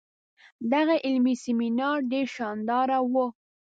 دغه 0.73 0.95
علمي 1.05 1.35
سیمینار 1.43 1.97
ډیر 2.11 2.27
شانداره 2.35 2.99
وو. 3.11 3.25